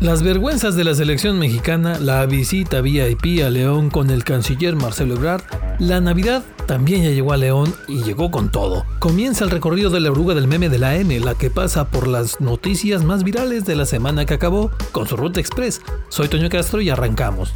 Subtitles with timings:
[0.00, 5.16] Las vergüenzas de la selección mexicana, la visita VIP a León con el canciller Marcelo
[5.16, 5.42] Ebrard,
[5.78, 8.86] la Navidad también ya llegó a León y llegó con todo.
[8.98, 12.08] Comienza el recorrido de la oruga del meme de la M, la que pasa por
[12.08, 15.82] las noticias más virales de la semana que acabó con su ruta express.
[16.08, 17.52] Soy Toño Castro y arrancamos.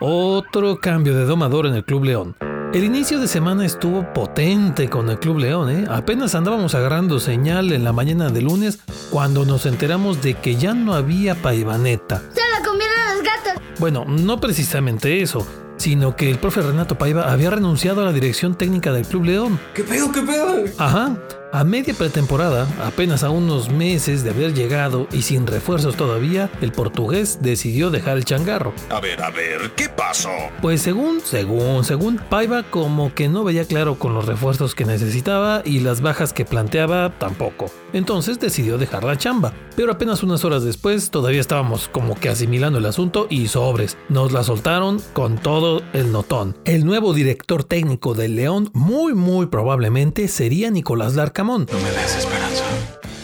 [0.00, 2.36] Otro cambio de domador en el Club León.
[2.74, 5.86] El inicio de semana estuvo potente con el Club León, ¿eh?
[5.88, 8.78] Apenas andábamos agarrando señal en la mañana de lunes
[9.10, 12.22] cuando nos enteramos de que ya no había paivaneta.
[12.34, 13.62] ¡Se la comieron los gatos!
[13.80, 15.46] Bueno, no precisamente eso,
[15.78, 19.58] sino que el profe Renato Paiva había renunciado a la dirección técnica del Club León.
[19.72, 20.64] ¿Qué pedo, qué pedo?
[20.76, 21.16] Ajá,
[21.52, 26.72] a media pretemporada, apenas a unos meses de haber llegado y sin refuerzos todavía, el
[26.72, 28.72] portugués decidió dejar el changarro.
[28.90, 30.30] A ver, a ver, ¿qué pasó?
[30.60, 35.62] Pues según, según, según, Paiva como que no veía claro con los refuerzos que necesitaba
[35.64, 37.70] y las bajas que planteaba tampoco.
[37.92, 39.52] Entonces decidió dejar la chamba.
[39.74, 43.96] Pero apenas unas horas después todavía estábamos como que asimilando el asunto y sobres.
[44.08, 46.58] Nos la soltaron con todo el notón.
[46.64, 52.16] El nuevo director técnico del León muy muy probablemente sería Nicolás Larca no me des
[52.16, 52.64] esperanza.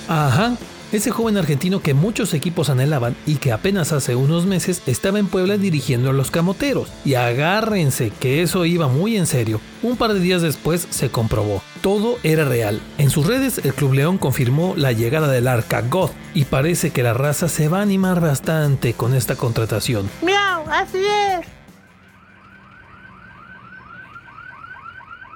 [0.08, 0.56] Ajá,
[0.92, 5.26] ese joven argentino que muchos equipos anhelaban y que apenas hace unos meses estaba en
[5.26, 6.88] Puebla dirigiendo a los camoteros.
[7.04, 9.60] Y agárrense que eso iba muy en serio.
[9.82, 11.60] Un par de días después se comprobó.
[11.82, 12.80] Todo era real.
[12.98, 17.02] En sus redes el Club León confirmó la llegada del Arca God y parece que
[17.02, 20.08] la raza se va a animar bastante con esta contratación.
[20.22, 20.62] ¡Miau!
[20.70, 21.53] ¡Así es!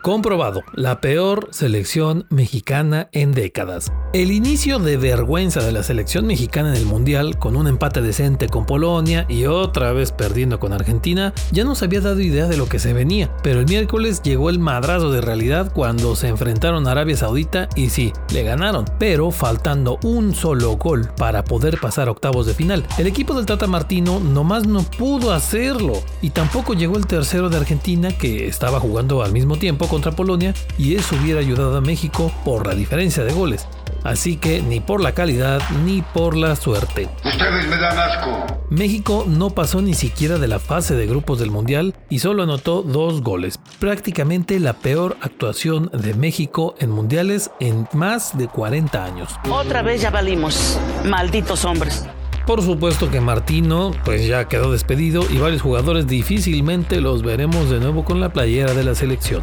[0.03, 3.91] Comprobado, la peor selección mexicana en décadas.
[4.15, 8.49] El inicio de vergüenza de la selección mexicana en el Mundial, con un empate decente
[8.49, 12.71] con Polonia y otra vez perdiendo con Argentina, ya nos había dado idea de lo
[12.71, 16.93] que se venía, pero el miércoles llegó el madrazo de realidad cuando se enfrentaron a
[16.93, 22.47] Arabia Saudita y sí, le ganaron, pero faltando un solo gol para poder pasar octavos
[22.47, 22.87] de final.
[22.97, 27.59] El equipo del Tata Martino nomás no pudo hacerlo y tampoco llegó el tercero de
[27.59, 32.33] Argentina que estaba jugando al mismo tiempo contra Polonia y eso hubiera ayudado a México
[32.43, 33.69] por la diferencia de goles.
[34.05, 37.09] Así que ni por la calidad ni por la suerte.
[37.25, 38.47] Ustedes me dan asco.
[38.71, 42.83] México no pasó ni siquiera de la fase de grupos del Mundial y solo anotó
[42.83, 43.59] dos goles.
[43.79, 49.35] Prácticamente la peor actuación de México en mundiales en más de 40 años.
[49.51, 52.07] Otra vez ya valimos, malditos hombres.
[52.47, 57.79] Por supuesto que Martino pues ya quedó despedido y varios jugadores difícilmente los veremos de
[57.79, 59.43] nuevo con la playera de la selección.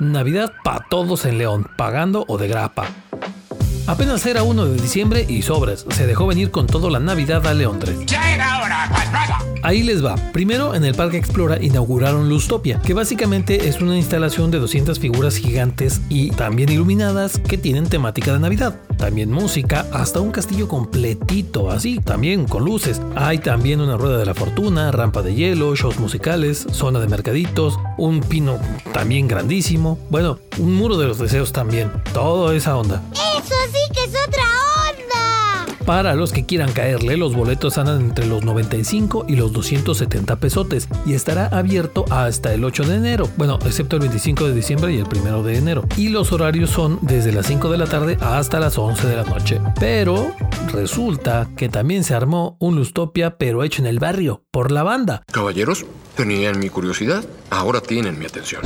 [0.00, 2.86] Navidad para todos en León, pagando o de grapa.
[3.90, 7.54] Apenas era 1 de diciembre y sobres, se dejó venir con todo la Navidad a
[7.54, 8.06] León 3.
[8.06, 8.88] ¡Ya era hora!
[9.62, 10.14] Ahí les va.
[10.32, 15.36] Primero, en el Parque Explora inauguraron Lustopia, que básicamente es una instalación de 200 figuras
[15.36, 18.78] gigantes y también iluminadas que tienen temática de Navidad.
[18.96, 23.02] También música, hasta un castillo completito, así, también con luces.
[23.16, 27.78] Hay también una rueda de la fortuna, rampa de hielo, shows musicales, zona de mercaditos,
[27.98, 28.58] un pino
[28.92, 29.98] también grandísimo.
[30.10, 31.90] Bueno, un muro de los deseos también.
[32.14, 33.02] Todo esa onda.
[33.12, 34.42] ¡Eso sí que es otra
[34.90, 35.40] onda!
[35.86, 40.88] Para los que quieran caerle, los boletos andan entre los 95 y los 270 pesotes
[41.04, 43.28] y estará abierto hasta el 8 de enero.
[43.36, 45.84] Bueno, excepto el 25 de diciembre y el 1 de enero.
[45.96, 49.24] Y los horarios son desde las 5 de la tarde hasta las 11 de la
[49.24, 49.60] noche.
[49.80, 50.32] Pero
[50.72, 55.24] resulta que también se armó un Lustopia, pero hecho en el barrio, por la banda.
[55.32, 58.62] Caballeros, tenían mi curiosidad, ahora tienen mi atención.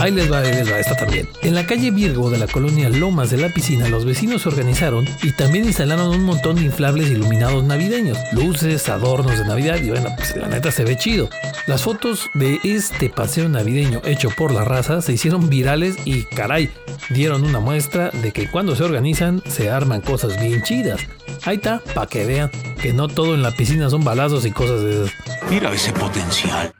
[0.00, 1.28] Ahí les va, ahí les va, esta también.
[1.42, 5.06] En la calle Virgo de la colonia Lomas de la Piscina, los vecinos se organizaron
[5.22, 10.10] y también instalaron un montón de inflables iluminados navideños, luces, adornos de Navidad y bueno,
[10.16, 11.28] pues la neta se ve chido.
[11.66, 16.70] Las fotos de este paseo navideño hecho por la raza se hicieron virales y caray,
[17.10, 21.00] dieron una muestra de que cuando se organizan se arman cosas bien chidas.
[21.44, 22.50] Ahí está, para que vean
[22.80, 25.14] que no todo en la piscina son balazos y cosas de esas.
[25.50, 26.74] Mira ese potencial.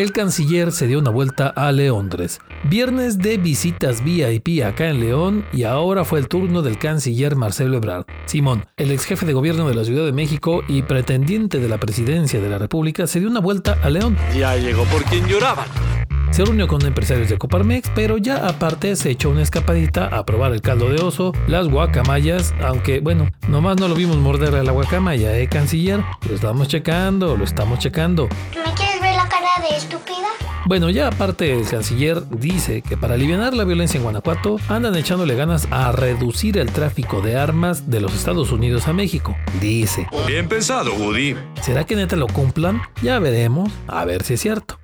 [0.00, 2.40] El canciller se dio una vuelta a Leondres.
[2.64, 7.76] Viernes de visitas VIP acá en León y ahora fue el turno del canciller Marcelo
[7.76, 8.06] Ebrard.
[8.24, 11.76] Simón, el ex jefe de gobierno de la Ciudad de México y pretendiente de la
[11.76, 14.16] presidencia de la República, se dio una vuelta a León.
[14.34, 15.66] Ya llegó por quien lloraban.
[16.30, 20.52] Se reunió con empresarios de Coparmex, pero ya aparte se echó una escapadita a probar
[20.52, 24.72] el caldo de oso, las guacamayas, aunque bueno, nomás no lo vimos morder a la
[24.72, 26.02] guacamaya, ¿eh, canciller?
[26.26, 28.30] Lo estamos checando, lo estamos checando.
[28.30, 28.79] ¿Me quieres ver la
[29.56, 30.28] cara de estúpida?
[30.66, 35.34] Bueno, ya aparte el canciller dice que para aliviar la violencia en Guanajuato andan echándole
[35.34, 39.36] ganas a reducir el tráfico de armas de los Estados Unidos a México.
[39.60, 41.36] Dice, Bien pensado, Woody.
[41.62, 42.82] ¿será que neta lo cumplan?
[43.02, 44.78] Ya veremos, a ver si es cierto.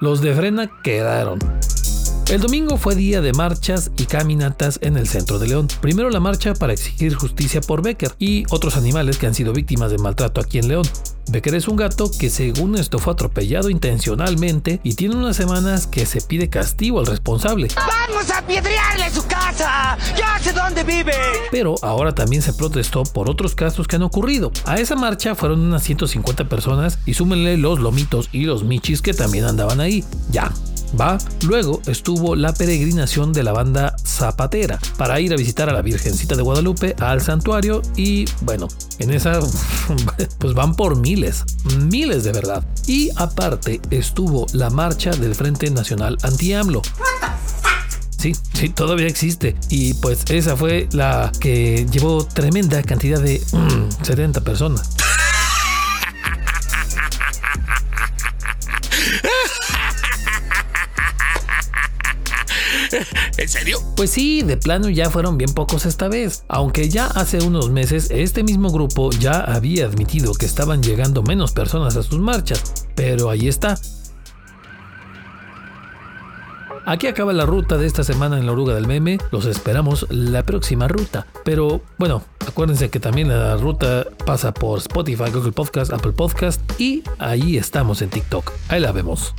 [0.00, 1.38] Los de frena quedaron.
[2.28, 5.68] El domingo fue día de marchas y caminatas en el centro de León.
[5.80, 9.92] Primero la marcha para exigir justicia por Becker y otros animales que han sido víctimas
[9.92, 10.84] de maltrato aquí en León.
[11.28, 16.04] Becker es un gato que según esto fue atropellado intencionalmente y tiene unas semanas que
[16.04, 17.68] se pide castigo al responsable.
[17.76, 19.96] ¡Vamos a piedrearle su casa!
[20.18, 21.14] ¡Ya sé dónde vive!
[21.52, 24.50] Pero ahora también se protestó por otros casos que han ocurrido.
[24.64, 29.14] A esa marcha fueron unas 150 personas y súmenle los lomitos y los michis que
[29.14, 30.04] también andaban ahí.
[30.30, 30.52] Ya,
[30.98, 31.18] Va.
[31.42, 36.36] Luego estuvo la peregrinación de la banda Zapatera para ir a visitar a la Virgencita
[36.36, 38.68] de Guadalupe al santuario y bueno,
[38.98, 39.40] en esa
[40.38, 41.44] pues van por miles,
[41.90, 42.64] miles de verdad.
[42.86, 46.82] Y aparte estuvo la marcha del Frente Nacional Anti-AMLO.
[48.18, 49.56] Sí, sí, todavía existe.
[49.68, 53.42] Y pues esa fue la que llevó tremenda cantidad de
[54.02, 54.96] 70 personas.
[63.38, 63.78] ¿En serio?
[63.96, 68.08] Pues sí, de plano ya fueron bien pocos esta vez, aunque ya hace unos meses
[68.10, 73.30] este mismo grupo ya había admitido que estaban llegando menos personas a sus marchas, pero
[73.30, 73.78] ahí está.
[76.88, 79.18] Aquí acaba la ruta de esta semana en la oruga del meme.
[79.32, 81.26] Los esperamos la próxima ruta.
[81.44, 87.02] Pero bueno, acuérdense que también la ruta pasa por Spotify, Google Podcast, Apple Podcast y
[87.18, 88.52] ahí estamos en TikTok.
[88.68, 89.34] Ahí la vemos.